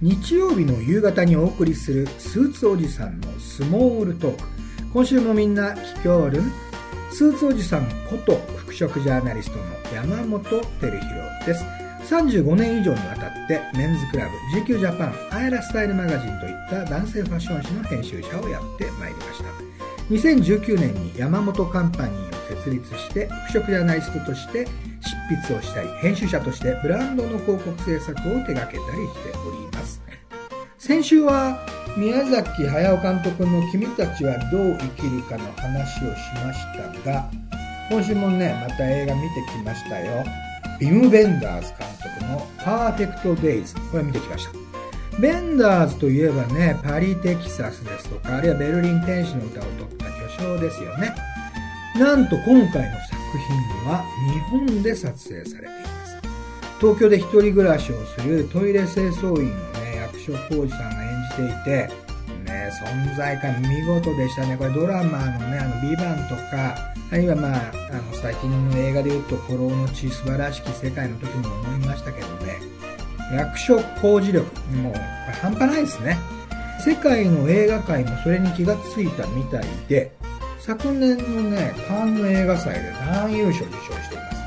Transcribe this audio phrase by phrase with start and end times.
[0.00, 4.44] 日曜日の夕方にお送りするスーツおじさんのスモールトーク。
[4.92, 6.40] 今週もみんな聞きおる。
[7.10, 11.02] スーツおじさんこと服飾ジャーナリストの山本照弘
[11.44, 11.64] です。
[12.14, 14.36] 35年以上にわたってメンズクラブ
[14.72, 19.46] GQ ジャパンアイラスタイルマガジンといった男性ファッション誌の編集者をやってまいりました。
[20.10, 24.64] 2019年に山本カンパニーを設立して服飾ジャーナリストとして
[25.00, 29.67] 執筆をしたり編集者としてブランドの広告制作を手掛けたりしております。
[30.88, 31.58] 先週は
[31.98, 37.30] 宮崎駿監督の「君たちはどう生きるか」の話をしましたが
[37.90, 40.24] 今週もねまた映画見てきましたよ
[40.80, 41.88] ビム・ベンダーズ監
[42.18, 44.52] 督の「パーフェクト・デイズ」これ見てきました
[45.20, 51.12] ベンダーズといえばね、パリ・テキサスですとか、あるいはベルリン天使の歌を取った巨匠ですよね。
[51.96, 53.16] なんと今回の作
[53.82, 56.16] 品は日本で撮影されています。
[56.80, 59.52] 東京で一人暮らしをするトイレ清掃員、
[60.32, 62.08] 所広司さんが演じていて、
[62.44, 64.56] ね、存在感見事でしたね。
[64.56, 66.76] これドラマのね、あの、ビバンとか、
[67.10, 72.58] あるいはまあ、あの、最近の映画で言うと、古老の地素晴らしき世界の時も思いましたけどね、
[73.32, 75.02] 役所工事力、もう、これ
[75.40, 76.18] 半端ないですね。
[76.84, 80.12] 世界の映画界もそれに気がついたみたいで、
[80.58, 84.38] 昨年のね、カンヌ映画祭で男優賞受賞しています。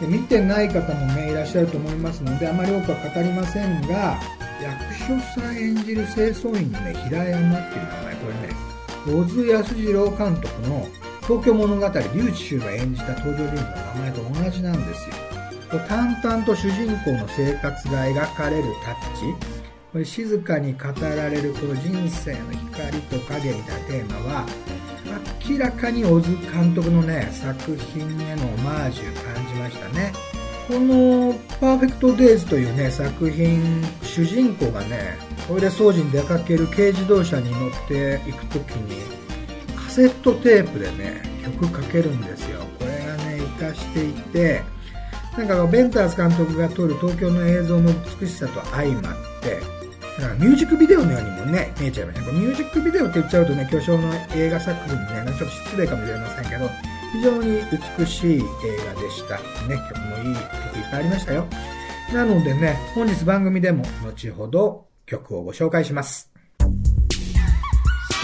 [0.00, 4.18] で見てない方もね、いらっしゃると思いますので、あまり多くは語りませんが、
[4.62, 8.54] 役所さん演じる清掃員のね、平山っていう名前、これね、
[9.06, 10.86] 小津安二郎監督の
[11.22, 15.32] 東京物語、竜智秀が演じた登場人物の名前と同じなんですよ。
[15.78, 19.34] 淡々と主人公の生活が描かれるタッチ
[19.92, 24.46] これ静かに語られるこの人生の光と影みたいなテーマは
[25.48, 30.12] 明らかに小津監督のね作品へのオマージュ感じましたね
[30.68, 39.02] この「パーフェクト・デイズ」というね作品主人公がねトイレ掃除に出かける軽自動車に乗っていく時に
[39.76, 44.62] カセットテープでね曲かけるんですよこれがね活かしていて
[45.36, 49.62] なんかベンターズ監督が撮る東京の映像の美しさと相まって、
[50.38, 52.32] ミュージックビデオのようにもね、見えちゃいました。
[52.32, 56.70] ミュージックビデオって言っちゃうとね、巨匠の映画作品にね、ちょっと失礼かもしれませんけど、
[57.12, 57.60] 非常に
[57.98, 59.36] 美しい映画でした。
[59.68, 61.46] ね、曲もいい曲いっぱいありましたよ。
[62.12, 66.30] なのでね、本日番組でも後ほど曲をご紹介します。
[66.60, 66.64] ス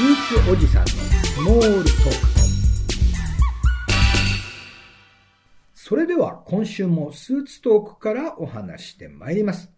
[0.00, 2.38] ーツおじさんのスモールトーク。
[5.74, 9.70] それでは今週もスーツトークからお話してまいります。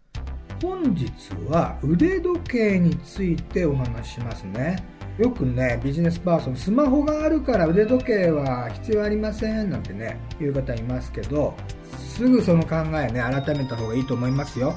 [0.61, 1.09] 本日
[1.49, 5.00] は腕時計についてお話しますね。
[5.21, 11.53] よくね、ビジネスパーソン、スマホがあるから腕時計は必要ありませんなんてね、言う方いますけど、
[11.95, 14.75] すぐその考えね、改めた方がいいと思いますよ。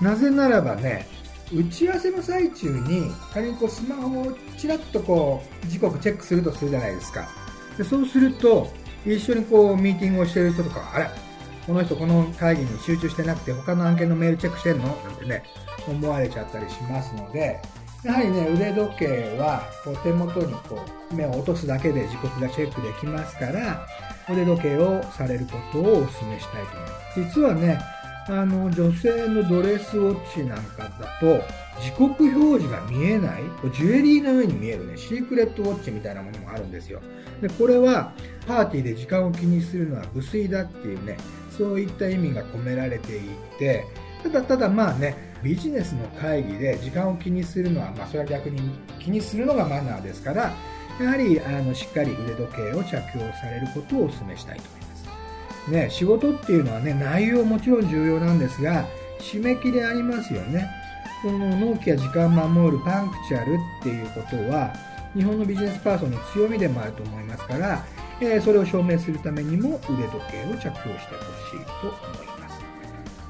[0.00, 1.08] なぜならばね、
[1.52, 7.28] 打ち合わせの最中に仮にこうスマホをちらっとこう時刻チェックするとするじゃないですか。
[7.76, 8.68] でそうすると、
[9.04, 11.10] 一緒にこうミーティングをしてる人とか、あれ
[11.66, 14.84] この人この会議に集中してなくて他の案件のメールチェックしてんの？
[14.84, 15.42] なんてね、
[15.88, 17.60] 思われちゃったりしますので、
[18.02, 20.80] やはりね、腕時計はこう手元にこ
[21.10, 23.86] う目を落とすだけで時刻がチェックできますから、
[24.30, 27.20] 腕時計をされることをお勧めしたいと思います。
[27.36, 27.78] 実はね、
[28.28, 31.42] あの、女性のドレスウォッチなんかだと、
[31.82, 33.42] 時刻表示が見えない、
[33.74, 37.00] ジュエリーのように見えるね、シークレットウォッチみたいなものもあるんですよ。
[37.42, 38.12] で、これは、
[38.46, 41.18] パーティーで時間を気にするのは無粋だっていうね、
[41.50, 43.20] そういった意味が込められてい
[43.58, 43.84] て、
[44.22, 48.60] ただただまあね、ビジネスの会議で時間を気にするのは、まあそれは逆に
[48.98, 50.52] 気にするのがマナーですから、
[51.00, 54.96] やはりあのしっかり腕時計を着用されることをお勧めしたいと思いま
[55.66, 55.70] す。
[55.70, 58.86] ね、仕事っていうのはね、内容もちろん重要なんですが、
[59.18, 60.68] 締め切りありますよね。
[61.22, 64.72] この納期や時間守るパンクチュアルっていうことは、
[65.14, 67.84] 日本のビジネスパーソンの強みでもあると思いますから、
[68.20, 70.76] えー、それを証明するためにも腕時計を着用してほ
[71.50, 72.29] しいと思います。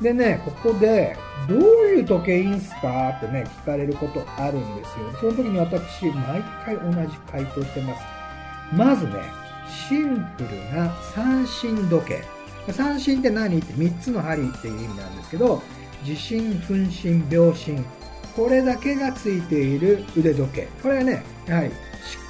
[0.00, 1.16] でね、ここで、
[1.48, 5.12] どういう時計いいんすかってね、聞かれることあるんですよ。
[5.20, 8.02] その時に私、毎回同じ回答してます。
[8.74, 9.12] まずね、
[9.88, 12.22] シンプルな三振時計。
[12.72, 15.62] 三振って何って3つの針っていう意味なんですけど、
[16.04, 17.78] 地震、分針、秒針。
[18.36, 20.68] これだけがついている腕時計。
[20.82, 21.72] これはね、やはりし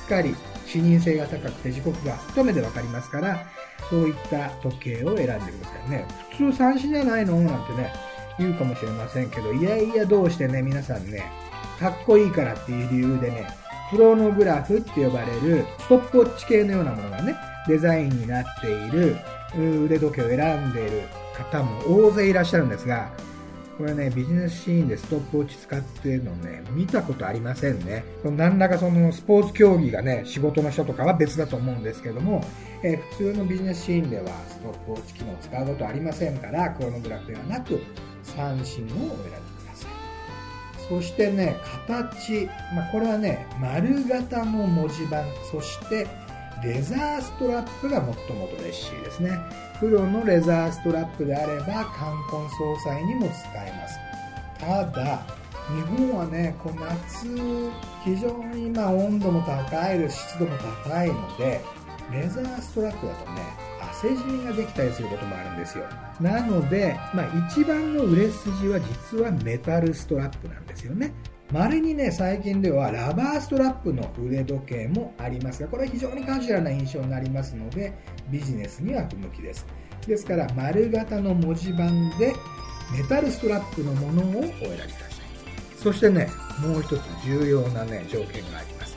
[0.07, 0.35] っかり
[0.67, 3.47] 視認性が高くて時刻が一目でわかりますから、
[3.89, 5.43] そういった時計を選んでくださ
[5.87, 6.07] いね。
[6.31, 7.93] 普通三振じゃないのなんてね、
[8.39, 11.31] 言うかもしれませんけど、いやいやどうしてね、皆さんね、
[11.79, 13.47] かっこいいからっていう理由でね、
[13.91, 17.35] クロノグラフって呼ばれるストップウォッチ系のようなものがね、
[17.67, 19.17] デザインになっている
[19.85, 21.03] 腕時計を選んでいる
[21.37, 23.11] 方も大勢いらっしゃるんですが、
[23.77, 28.05] これね、ビジネスシーンでストップウォッチ使ってるのね、見たことありませんね。
[28.25, 32.45] 何らかそのスポーツ競技がね、仕事の人とかは別だと思うんですけども、
[32.83, 37.83] えー、普通のビジネスシーンではストップウォッチ機能を使うことはありませんから、クロノグラフではなく、
[38.23, 39.91] 三振をお選びください。
[40.89, 41.57] そしてね、
[41.87, 46.07] 形、まあ、これはね、丸型の文字盤、そして
[46.65, 49.31] レザーストラップが最もドレッシーですね。
[49.79, 53.99] 黒のレザーストラップであれば冠婚葬祭にも使えます。
[54.59, 55.23] ただ、
[55.69, 57.27] 日本はね、こう夏、
[58.05, 61.61] 非常に今温度も高いです、湿度も高いので、
[62.13, 63.43] レザーストラップだとね、
[63.81, 65.85] 汗じみができたりすることもあるんですよ。
[66.21, 71.13] なので、まあ一番の売れ筋は実はメタルストラップなんですよね。
[71.53, 77.93] 稀にね、最近ではラバーストラップの腕時計もありますが、これは非常にカジュアルな印象になりますので、
[78.31, 79.67] ビジネスには不向きです。
[80.07, 82.35] ですから、丸型の文字盤で
[82.93, 84.91] メタルストラップのものをお選びください。
[85.77, 86.29] そしてね、
[86.61, 88.97] もう一つ重要なね、条件があります。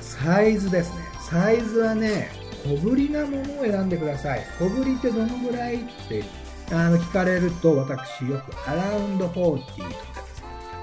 [0.00, 1.02] サイズですね。
[1.28, 2.28] サイズはね、
[2.64, 4.44] 小ぶりなものを選んでください。
[4.58, 5.78] 小ぶりってどのぐらいっ
[6.08, 6.24] て
[6.70, 10.28] あの聞かれると、私よくアラウンド40とか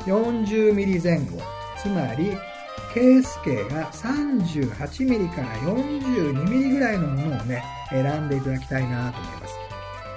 [0.05, 1.39] 40ミリ前後、
[1.77, 2.37] つまり、
[2.93, 9.53] ケース径が38ミリから42ミリぐらいのものをね、選んでいただきたいなと思います。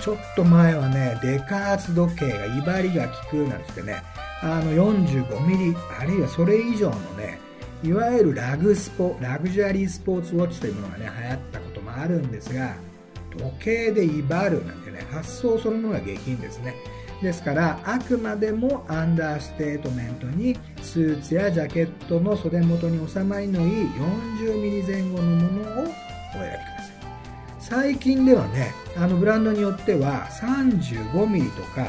[0.00, 4.02] ちょっと前はね、デカーツ時計が威張りが効くなんてね、
[4.42, 7.40] あの45ミリ、あるいはそれ以上のね、
[7.82, 12.74] いわゆるラグスポ、ラグジュアリースポーツウォッチというものがね、流行ったこともあるんですが、
[13.30, 16.74] 時計で威張るなんてね、発想そのものが下品ですね。
[17.22, 23.86] ですからあくまでもアンダーステートメントにスーツやジャケットの袖元に収まりのいい
[24.38, 26.02] 40ミリ前後のものをお選びく
[26.36, 26.82] だ
[27.60, 31.88] さい最近ではねあのブランドによっては35ミリとか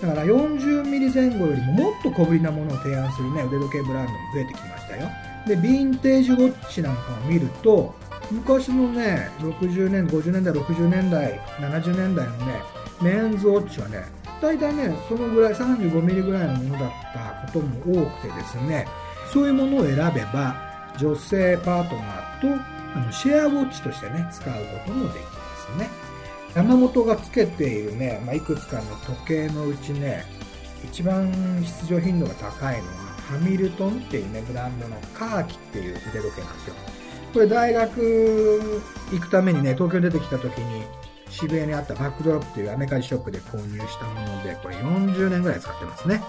[0.00, 5.10] だから40ミリ前後よりももっと小ぶりなものを提案するね腕時計ブランドも増えてきましたよ
[5.48, 7.94] でヴィンテージウォッチなんかを見ると
[8.30, 12.62] 昔のね60年50年代60年代70年代のね
[13.02, 18.86] メンズウォッチはね大体ね、そのぐらい35ミリぐらいのものだったことも多くてですね、
[19.32, 20.54] そういうものを選べば、
[20.98, 22.62] 女性パートナーと
[22.94, 25.30] あのシェアウォッチとしてね、使うこともできま
[25.74, 25.88] すね。
[26.54, 30.24] 山本がつけているね、まあ、いくつかの時計のうちね、
[30.84, 31.30] 一番
[31.86, 36.74] 出場頻度が高いのは、ハミルトンっていうね、ブランドのカーキっていう腕時計なんですよ。
[37.34, 38.80] これ大学
[39.12, 40.84] 行くためにね、東京に出てきた時に、
[41.28, 46.22] 渋谷にあったバックドロップというアメカジショップで購入したもので、これ40年ぐらい使ってますね。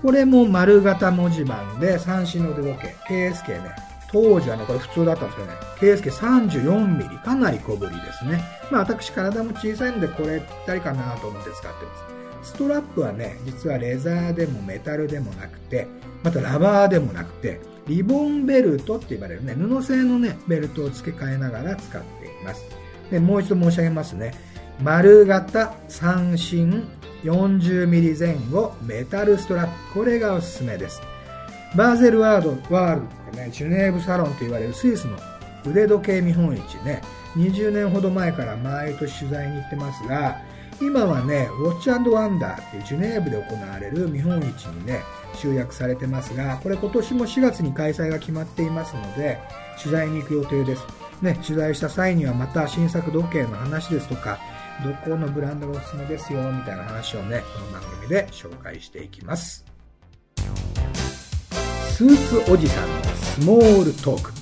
[0.00, 3.70] これも丸型文字盤で三振の腕時計、KSK ね、
[4.10, 8.42] 当時はね、これ普通だったんですけどね、KSK34 ミリ、かなり小ぶりですね。
[8.70, 12.21] まあ私体も小さいのでこれぴったりかなと思って使ってます。
[12.42, 15.86] ストラップはね、実はレザーでもメタルでもなくて、
[16.22, 22.64] またラバーでもなくて、リボンベルトって言われるね、布製のね、ベルトを付け替えながら使っています。
[23.10, 24.34] でもう一度申し上げますね。
[24.82, 26.88] 丸型三振
[27.24, 30.00] 40mm 前後メタルストラップ。
[30.00, 31.00] これがおすすめです。
[31.76, 33.02] バーゼルワードワール
[33.32, 35.16] ドね、ジュネーブサロンと言われるスイスの
[35.64, 37.02] 腕時計見本市ね、
[37.36, 40.38] 20年ほど前から毎年取材に行ってますが、
[40.86, 45.02] 今はね、ウォッチワンダーっていうジュネーブで行われる見本市にね、
[45.34, 49.38] 集約されてますが、これ今年も4月に開催が決まっていますので、
[49.78, 50.84] 取材に行く予定です。
[51.22, 54.38] ね、取材した際にはまた新作時計の話ですとか、
[54.84, 59.64] どこのブランドがおすすめですよ、みたいな話をね、この番組で紹介していきます。
[61.92, 64.41] スーツおじさんのスモールトーク。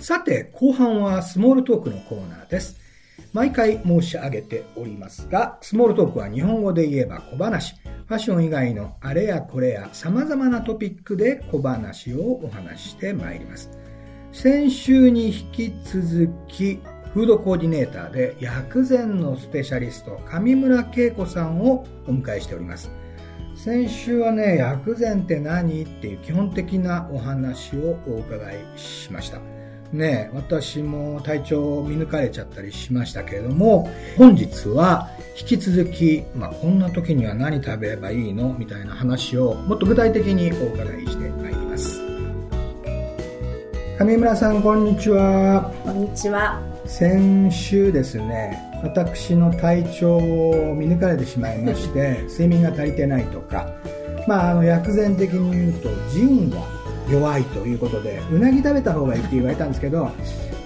[0.00, 2.80] さて、後半はスモールトークのコーナーです。
[3.34, 7.74] 毎回申し上げておりますが、スモールトークは日本語で言えば小話。
[8.06, 13.70] ファッション以外のあれやこれや様々なトピックで小話をお話してまいります。
[14.32, 16.80] 先週に引き続き、
[17.12, 22.90] フードコーディネーターで薬膳のスペシャリスト、上村恵子さんをお迎えしております。
[23.54, 25.82] 先週はね、薬膳って何？
[25.82, 29.59] っていう基本的なお話をお伺いしました。
[29.92, 42.00] ね、私も体調を見抜かれちゃったりしましたけれども、本日は引き続き、まあ、こんな時には何食べればいいのみたいな話をもっと具体的にお伺いしてまいります。
[43.98, 45.72] 上村さん、こんにちは。
[45.82, 46.62] こんにちは。
[46.86, 53.68] 先週ですね、私の体調を見抜かれてしまいまして、睡眠が足りてないとか、
[54.28, 60.10] まあ、あの薬膳的に言うと腎が弱いということでうなぎ食べた方がいいって言われたんですけど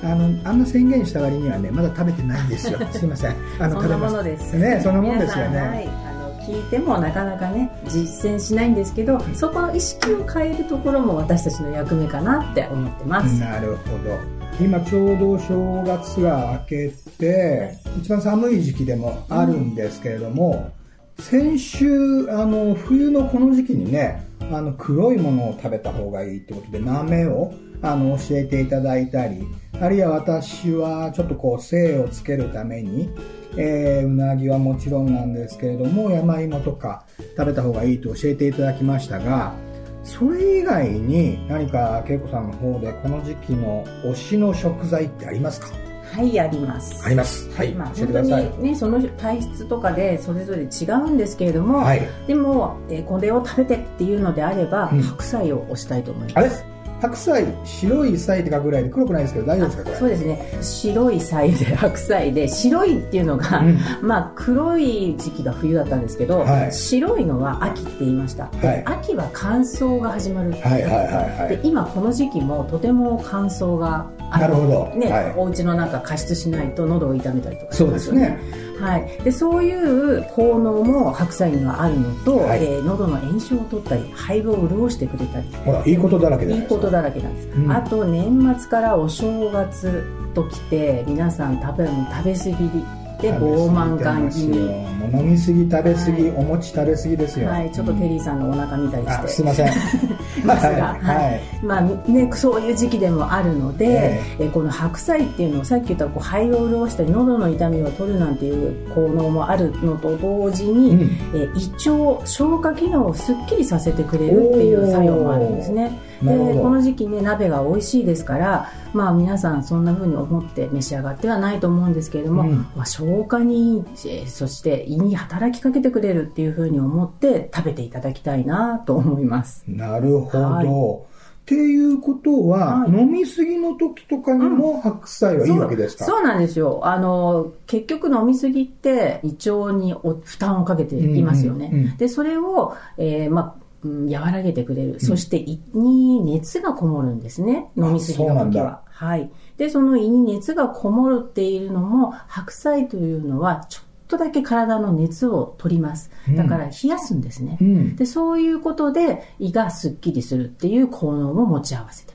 [0.02, 2.78] あのあんな宣言した割にはねまだ食べてないんですよ。
[2.92, 3.34] すいません。
[3.58, 4.52] あのそんなものです。
[4.54, 13.40] ねそんなもんですよね、はい、あの聞いてもなかなかね実践しないんですけどそこの意識を変えるところも私たちの役目かなって思ってます。
[13.40, 14.44] なるほど。
[14.60, 20.70] 今ちょうど正月が明けて、一番寒い時期でもあるんですけれども、
[21.18, 29.46] 先週、あの、冬のこの時期にね、あの、黒いものを食べた方がいいってことで、豆を、あの、教えていただいたり、
[29.80, 33.10] あるいは私はちょっとこう、精をつけるために、
[33.56, 39.54] えー、うなぎはもちろんなんですけれども、山芋とか食べた方がいいと教えていただきましたが、
[40.02, 45.68] それ以外に何か恵子さんの方でこの時期の推しの食材ってありますか？
[46.14, 47.04] はいあります。
[47.04, 47.50] あります。
[47.56, 56.62] はい、まあ、本当にねその体質とかでそれぞれ違うんですけれども、はい、でも、えこれを食べてっていうのであれば、うん、白菜を推したいと思います。
[56.62, 56.74] あれ？
[57.04, 59.96] 白菜白い菜って書くぐらいで黒くないですけど大丈夫ですかこれ？
[59.99, 60.58] そうですね。
[60.62, 78.38] 白い菜で 白菜で白いっていうのが、うん、まあ黒い時期が冬だったんですけど、はい、白いのは秋って言いました、はい、秋は乾燥が始まる、はいはいはいはい、で今この時期もとても乾燥がなるほど、ねはい、お家の中加湿しないと喉を痛めたりとか、ね、そうですね
[78.81, 85.49] はい、でそういう効能も白菜にはあるのと、はい、えー、喉の炎症を取ったり肺部を潤してくれたり。
[85.64, 90.04] ほらいいことだらけいいことだらけなんです、うん、あと年末からお正月
[90.35, 94.94] ときて皆さん食べ食べ過ぎで傲慢感気味。
[95.12, 97.49] 飲みすぎ食べすぎ、はい、お餅食べすぎですよ。
[97.49, 99.68] はいちょっとテリーさんのお腹見たりして、すいません。
[100.44, 101.40] ますが、はい。
[101.64, 111.00] まあね、そういう時期でもあるので、えー、この白菜っていうのをさっき言ったこう肺を潤したり喉の痛みを取るなんていう効能もあるのと同時に、うん、
[111.35, 115.92] えー、胃腸消化機能をすっきりさせてくれるっていう作用もあるんですね
[116.25, 129.64] でこの時期ね鍋が美味しいですからまあ皆さんそんな風に思って召し上がってはないと思うんですけれども、うん、まあ、消化にいいそして胃に働きかけてくれるっていう風に思って食べていただきたいなと思います。
[129.66, 131.14] なるほど、はい。
[131.45, 136.81] っていうことは、はい、飲みすぎの時とかにも白菜はいいわけですか、うん、そうなんですよ。
[136.85, 141.69] あの、結局飲みすぎって胃腸に負担をかけていますよね。
[141.71, 144.98] うんうんうん、で、それを、えー、まあ、うん、和らげてくれる。
[144.98, 147.70] そして胃に熱がこもるんですね。
[147.76, 148.80] 飲みすぎの時は。
[148.86, 149.30] はい。
[149.56, 156.10] で、その胃に熱がこもっているのも、白菜というのはちょっとだけ体の熱を取ります。
[156.34, 157.58] だから冷やすんですね。
[157.60, 162.14] うん、で、そういうことで胃がすっきりするっていう効能も持ち合わせて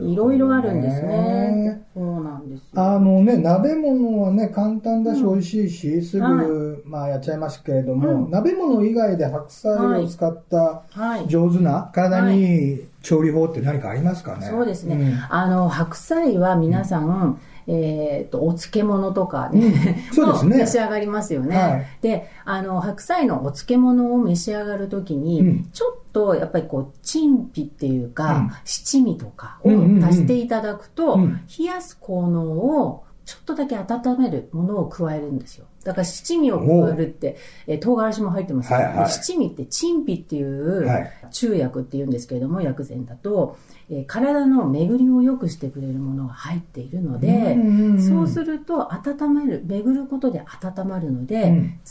[0.00, 1.86] いろいろあるんですね。
[1.94, 10.82] そうなんですあのね、鍋物はね、簡単だし美味しいし、すぐ、はい、まあやっちゃいますけれども、うん、鍋物以外で白菜を使った
[11.26, 14.96] 上手な体に調理法って何かありますかね、そうですね。
[14.96, 17.40] うん、あの、白菜は皆さん、うん。
[17.68, 20.56] えっ、ー、と、お漬物とかね、うん、そうですね。
[20.58, 21.56] 召し上がりますよね。
[21.56, 29.70] はい、で、あの、白菜のお漬物を召し上がるときに、うん、ちょっとやっぱりこう、陳皮っていうか、うん、七味とかを
[30.04, 31.18] 足していただくと、
[31.58, 35.65] 冷やす効能をちょっとだけ温めるものを加えるんですよ。
[35.86, 40.86] だから七味を加えるって、え唐辛子も入ってますはいはい、七味って陳皮っていう
[41.30, 43.56] 中薬っていうんですけれども、薬膳だと、
[43.88, 47.56] えー、体の巡りを良くしてくれるものが入っているので、
[48.00, 51.42] そうすると温める、巡ることで温まるので、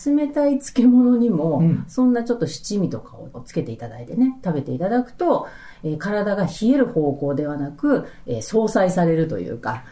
[0.05, 5.47] うん、冷たい漬物にも、うん、そんなちょっと七味とかをつけていただいてね、食べていただくと、
[5.83, 9.85] えー、体が冷える方向ではなく、えー、相殺されるというか、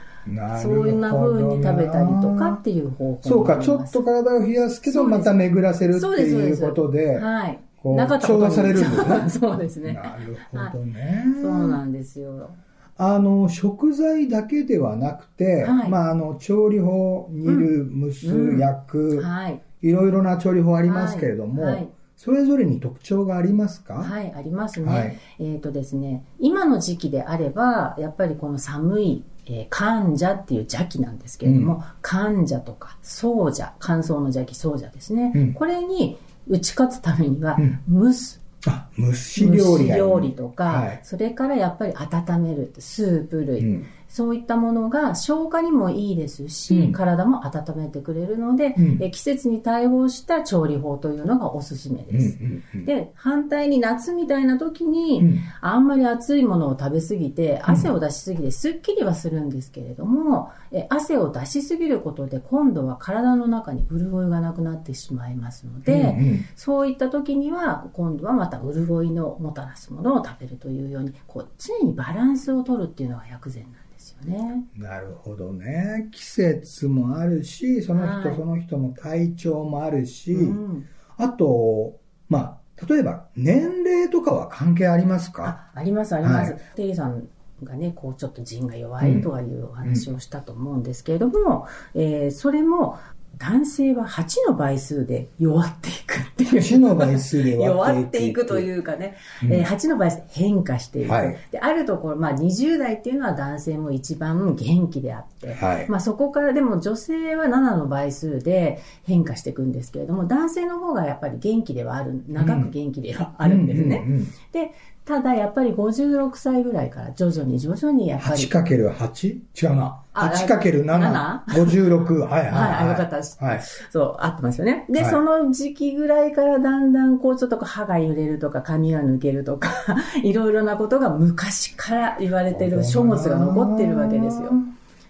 [0.62, 7.60] そういうな風に食べたりとかっていう方法そうか、ちょっと体を冷やすけど、また巡らせるっていうことで、はい。
[7.86, 9.10] なかったことされるんです。
[9.10, 9.30] ね。
[9.30, 9.94] そうですね。
[9.94, 10.38] なる
[10.72, 12.50] ほどね、そうなんですよ。
[12.96, 23.96] あの、食材だけではなくて、はい、まあ、あの、調理法、煮る、蒸す、うん、焼く、はい、いろいろな調理法ありますけれども、はい、それぞれに特徴がありますか？
[23.96, 24.86] はい、ありますね。
[24.90, 35.32] はい、えっ、ー、とですね、今の時期であれば、やっぱりこの寒い、えー、患者っていう邪気なんですけれども、うん、患者とか、奏者、乾燥の邪気、奏者ですね。
[35.36, 37.58] うん、これに打ち勝つためには、
[37.92, 38.42] 蒸す。
[38.66, 52.38] あ、蒸し料理蒸し料理とか、はい、それからやっぱり温める、スープ類、うん、そういったものが消化にもいいですし、うん、体も温めてくれるので、うん、え季節に対応した調理法というのがおすすめです。
[52.86, 73.83] で、反対に夏みたいな時に、あんまり熱いものを食べ過ぎて、汗を出しすぎてすっきりはするんですけれども、え汗を出しすぎることで今度は体の中に潤いがなくなってしまいますので、うんうん、そういった時には今度はまた潤いのもたらすものを食べるというように、こう常にバランスを取るっていうのが薬膳なんです。
[74.26, 74.66] ね。
[74.76, 76.10] なるほどね。
[76.12, 80.86] 季節もあるし、その人、はい、その人の体調もあるし、うん、
[81.18, 82.00] あと、
[82.30, 85.70] まあ、例えば年齢とかは関係ありますか？
[85.74, 86.54] ありますあります。
[86.54, 87.28] はい、テリーさん
[87.64, 92.98] がね、こうちょっと腎が弱いとかいうお話をしたと思うんですけれども、うんうん、えー、それも
[93.38, 96.62] 男性は8の倍数で弱っていくっていう。
[96.62, 101.12] 8の倍数で弱っていくというかね、うん、えー、8の倍数で変化していく。
[101.12, 114.06] はい、であるところ、まあ20代っていうのは男性も一番元気であって、はい、まあそこからでも女性は7の倍数で変化していくんですけれども、男性の方がやっぱり元気ではある、長く元気ではあるんですね。
[114.52, 114.72] で、
[115.06, 118.44] ただやっぱり56歳ぐらいから徐々に徐々にやっぱり。
[118.44, 119.28] 8×8?
[119.62, 120.00] 違うな。
[120.14, 121.44] 8×7。
[121.46, 122.20] 56。
[122.20, 122.52] はい はい、はい。
[122.52, 123.38] はい、よかったです。
[123.44, 123.62] はい。
[123.92, 124.86] そう、合ってますよね。
[124.90, 129.70] で、はい、その時期ぐらいからだんだんこうちょっと歯が揺れるとか髪が抜けるとか、
[130.24, 134.54] いろいろなことが昔から言われてる書物が残ってるわけですよ。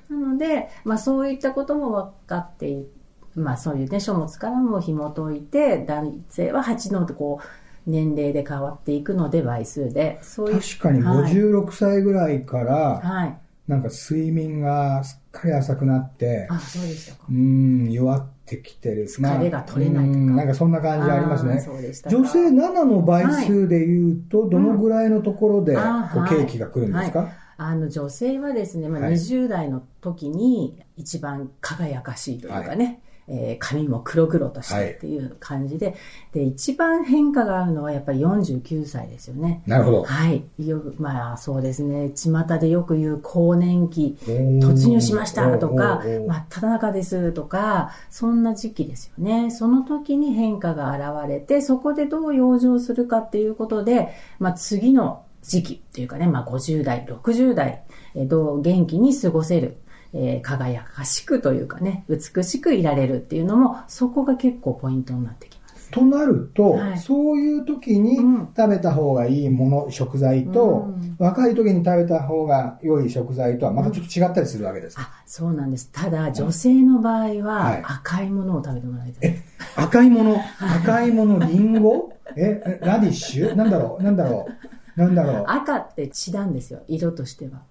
[0.09, 2.87] なので、まあそういったことも分かってい
[3.35, 10.19] まあそういうね、書物からも紐解いて、男性は8のこう、年齢で変わっていくので倍数で。
[10.21, 13.37] そういう確かに56歳ぐらいから、はい、
[13.67, 17.25] なんか睡眠がすっかり浅くなってあそうでしたか。
[17.29, 19.05] うん弱ってきてる。
[19.05, 21.63] 疲れが取れないとか、なんかそんな感じありますね。
[22.09, 27.31] 女性7の倍数でいうと、どのぐらいのところで、こうケーキが来るんですか、はい。
[27.57, 35.95] あの女性はですね、まあ、20代の時に一番輝かしいというかね、えー、髪も黒々としてっていう感じで、はい、
[36.33, 39.61] で、一番変化があるのはやっぱり49歳ですよね。
[39.65, 40.03] なるほど。
[40.03, 40.43] はい。
[40.59, 49.51] よまあそうですね、巷でよく言う更年期突入しましたとか、まあ、ただ中ですとか、そんな時期ですよね。
[49.51, 57.83] その時に変化が現れて、そこでどう養生するかっていうことで、まあ次の時期っていうかね、まあ50代、60代、
[58.15, 59.77] えどう元気に過ごせる
[60.13, 65.91] えー、輝かしくというかね、美しくいられるっていうのも、そこが結構ポイントになってきます。
[65.91, 68.17] となると、はい、そういう時に
[68.57, 75.91] 食べた方がいいもの、うん、食材と、うん、若い時に食べた方が良い食材とはまたちょっと違ったりするわけですか、あ、そうなんです。
[75.91, 79.29] ただ、女性の場合は、赤いものを食べてもらいたい。
[79.29, 79.43] え、
[79.75, 80.37] 赤いもの？
[80.59, 82.11] 赤いもの、リンゴ？
[82.35, 83.55] え、ラディッシュ？
[83.55, 84.03] なんだろう？
[84.03, 84.47] なんだろ
[84.97, 84.99] う？
[84.99, 85.45] なんだろう？
[85.47, 87.61] 赤って血なんですよ、色としては。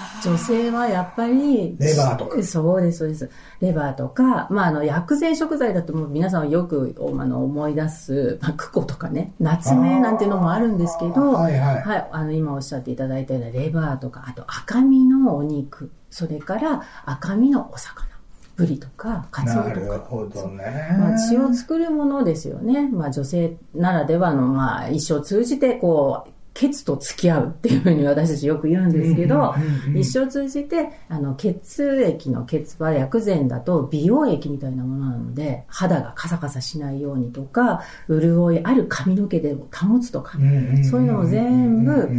[0.24, 2.42] 女性はやっぱり、レバーとか。
[2.42, 3.30] そうです、そうです。
[3.60, 12.08] レバーとか、まあ、あの、薬膳食材だともう皆さんよくあの思い出す、まあ、クコとかね、夏目なんていうのもあるんですけど、はい、はい、はい。
[12.12, 18.12] あの、今おっしゃっていただいたようなレバーとか、あと赤身のお肉、それから赤身のお魚。
[18.54, 19.74] ブリとか、カツオとか。
[19.74, 20.96] なるほどね。
[20.98, 22.88] まあ、血を作るものですよね。
[22.88, 29.54] まあ、女性ならではの、まあ、一生通じて、こう、血と付き合うっていうふうに私たちよく言うんですけど、
[29.94, 42.10] 一生通じて、あの、血液の血は薬膳だと美容液みたいなものなので、肌がカサカサしないようにとか、潤いある髪の毛で保つとか、そういうのも全部、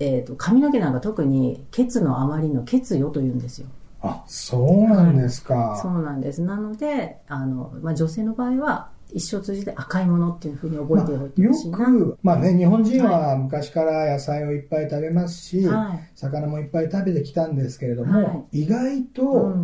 [0.00, 3.68] えっ、と、髪の毛なんか特に血の余りの血よと言うんですよ。
[4.00, 5.54] あ、そうなんですか。
[5.54, 6.42] はい、そうなんです。
[6.42, 19.56] なので、あの、まあ、女性の場合は、一生通じて赤いものっていうふうに覚えておいてほしいな、まあ、よく、まあね、日本人は昔から野菜をいっぱい食べますし、はい、魚もいっぱい食べてきたんですけれども、はい、意外と、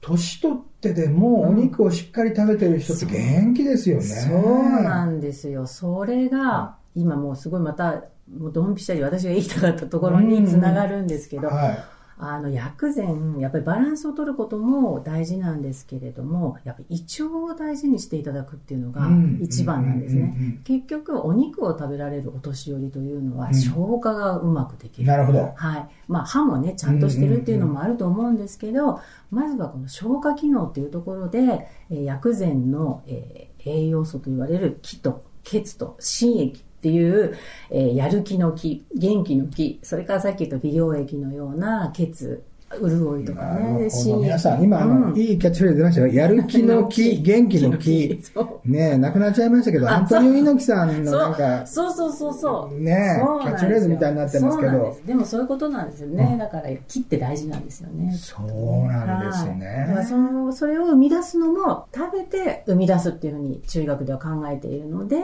[0.00, 4.02] 年取ってでもお肉をしっかり食べてる人って元気ですよね。
[4.02, 5.66] そうなんですよ。
[5.66, 8.04] それが、今もうすごいまた、
[8.36, 11.84] もうドンピシャリ私が言いたかったところにつながるんですけど、うんはい
[12.22, 19.08] あの薬膳やっぱりバランスを取ることも大事なんですけれどもやっぱり胃腸を大事にしていただくっていうのが
[19.40, 25.88] 一番なんですね、結局お肉を食べられるお年寄りというのは消化がうまくできる、なるほど、はい。
[26.08, 37.36] まあ、歯もねちゃんとしてるっていうのもあると思うんですけど、まずはこの消化機能っていうところで、えー、薬膳の、えー、栄養素と言われる気と血と心液っていう、
[37.68, 42.42] えー、やる気の気、元気の気、それからさっき言った美容液のような血
[42.78, 43.88] 潤いとかね。
[44.20, 46.06] 皆さん、今、あの、いいキャッチフレーズ出ましたよ。
[46.08, 48.22] やる気の 気、元気の気。
[48.64, 52.80] ね亡くなっちゃいましたけど、アントニオ猪木さんのなんか、そうそうそうそう。
[52.80, 54.96] ねキャッチフレーズみたいになってますけど。
[55.04, 56.36] でもそういうことなんですよね。
[56.38, 58.12] だから、気って大事なんですよね。
[58.16, 60.06] そうなんですね。
[60.08, 65.16] その、それを生み出すのも、食べて生み出すっていうふうに中医学では考えているので、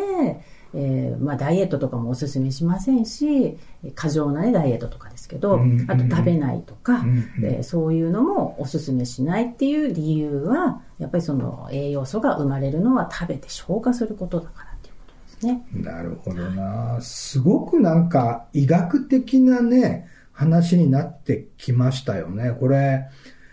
[0.74, 3.56] えーまあ、ダイエットとかもおすすめしませんし
[3.94, 7.04] 過剰な、ね、ダイエットとかですけど、あと食べないとか、
[7.42, 15.66] えー、そういうのもおすすめしないっていう理由はやっぱりその栄養素が生まれるのは食べて消化することだからっていうことですね。
[15.72, 22.52] なるほどなすごくなんか医学的なね話になってきましたよね。
[22.58, 23.06] これ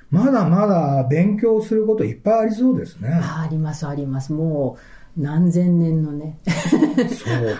[0.09, 3.09] まだまだ勉強することいっぱいありそうですね。
[3.09, 4.31] ありますあります。
[4.31, 4.79] もう
[5.15, 6.39] 何千年のね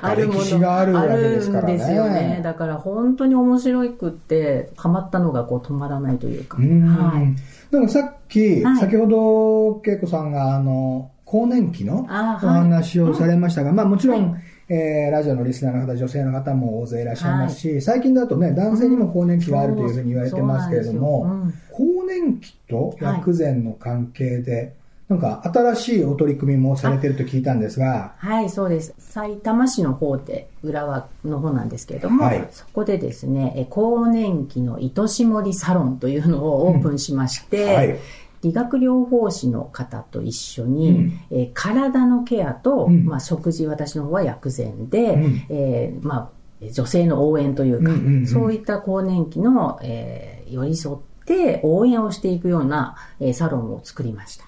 [0.02, 0.60] あるもの。
[0.60, 1.78] があるわけですからね。
[1.78, 2.42] ですよね。
[2.44, 6.58] だから本当に面白くって、ハマったのがこう止まらないというか。
[6.58, 7.72] うはい。
[7.72, 24.74] でもさっき、はい、先ほど恵子さんがあの、更年期のお話をされましたが、はい、まあもちろん、はい、えー、ラジオのリスナーの方、女性の方も大勢いらっしゃいますし、はい、最近だとね、男性にも更年期があるというふうに言われてますけれども、うん、更年期と薬膳の関係で、
[25.14, 28.14] なんか新しいお取り組みもされてると聞いたんですが。
[28.18, 28.94] はい、そうです。
[28.98, 38.00] 埼玉市の方で、浦和の方なんですけれども、はい、そこでですね、更年期の糸絞りサロンというのをオープンしまして、うんはい、
[38.42, 54.46] 理学療法士の方と一緒に、うん、えー、体のケアと、うん、まあ、食事、私の方は薬膳で、うん、えー、まあ、女性の応援というか、うんうんうん、そういった更年期の、えー、寄り添って応援をしていくような、えー、サロンを作りました。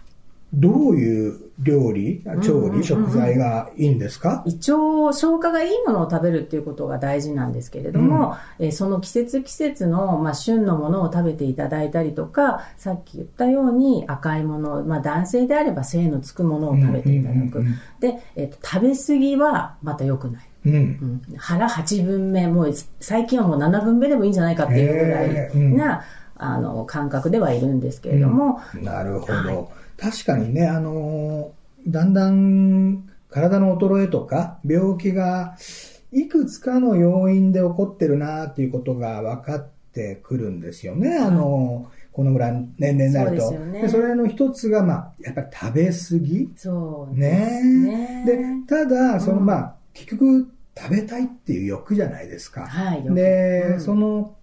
[0.53, 4.43] どういう料理、調理、食材がいいんですか？
[4.45, 17.63] 一応、消化がいいものを食べるっていうことが大事なんですけれども、うん、えその季節季節の、まあ、旬のものを食べていただいたりとか、さっき言ったように赤いもの、まあ、男性であれば精のつくものを食べていただく。
[17.99, 20.49] で、えっと、食べ過ぎはまた良くない。
[20.65, 26.03] うん、うん、腹8分目、もう最近はもう7分目でもいいんじゃないかっていうぐらいな、
[26.37, 28.59] あの感覚ではいるんですけれども。
[28.81, 29.33] なるほど。
[29.33, 31.53] はい確かにね、あの
[31.87, 35.57] だんだん体の衰えとか病気が
[36.11, 41.17] いくつかの要因で起こってるなっていうことが分かってくるんですよね。
[41.17, 43.47] あのこのぐらい年齢になると。
[43.47, 46.49] そで、ね、それの一つが、まあ、やっぱり食べ過ぎ。
[46.55, 47.61] そうね。
[47.61, 52.67] ねで、ただ、その、まあ、結局、食べたいっていう欲じゃないですか。
[52.67, 53.03] はい。
[53.13, 54.33] で、うん、その、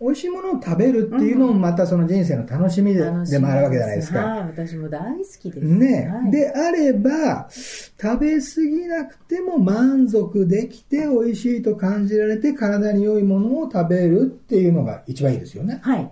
[0.00, 4.20] 美味しいものを食べるっていうのもまたその人生の楽しみで,、でもあるわけじゃないですか。
[4.20, 5.66] はい、私も大好きです。
[5.66, 15.80] ね、はい、であれば、食べ過ぎなくても満足できて美味しいと感じられて体に良いものを食べるっていうのが一番いいですよね。
[15.82, 16.10] はい。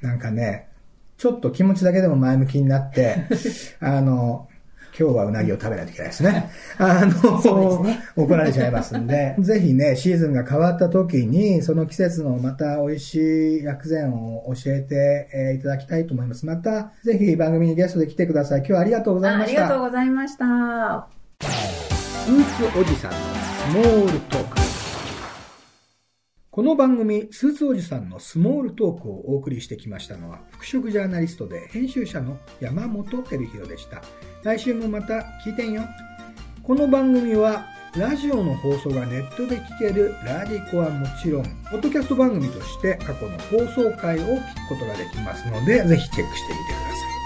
[0.00, 0.68] なんかね、
[1.18, 3.26] ちょっと気持ちだけでも前向きになって、
[3.80, 4.48] あの、
[5.00, 6.50] 今日はうなぎを食べないといけないですね。
[6.76, 16.44] あの、ね、怒られちゃいますんで、 ぜひね、シーズンが変わった時に、その季節のまた美味しい薬膳を教えていただきたいと思います。
[16.44, 18.58] また、ぜひ番組にゲストで来てください。
[18.58, 19.62] 今日はありがとうございました。
[19.62, 21.08] ありがとうございました。
[21.40, 24.60] スーツおじさんのスモールトーク。
[26.50, 34.02] この番組、スーツおじさんのスモールトークをお送りしてきましたのは、服飾ジャーナリストで編集者の山本照弘でした。
[34.42, 35.82] 来週もまた聞いてんよ。
[36.62, 47.19] この番組はラジオの放送がネットで聞けるラディコはもちろん、ポッドキャスト番組として過去の放送回を聞くことができますので、ぜひチェックしてみてください。